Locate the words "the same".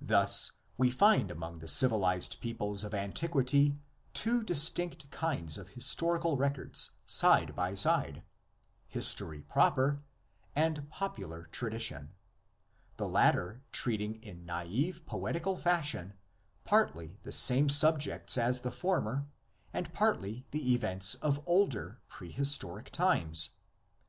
17.22-17.68